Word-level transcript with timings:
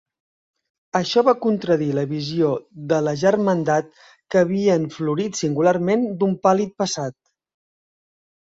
Això 0.99 1.21
va 1.27 1.33
contradir 1.43 1.89
la 1.97 2.05
visió 2.13 2.49
de 2.93 2.99
la 3.09 3.13
Germandat 3.25 3.93
que 4.07 4.43
havien 4.47 4.89
florit 4.97 5.39
singularment 5.43 6.09
d'un 6.23 6.35
pàl·lid 6.49 6.75
passat. 6.85 7.19